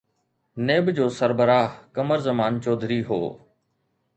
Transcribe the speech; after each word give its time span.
NAB 0.65 0.85
جو 0.95 1.05
سربراهه 1.17 1.71
قمر 1.95 2.17
زمان 2.27 2.53
چوڌري 2.63 2.99
هو. 3.09 3.21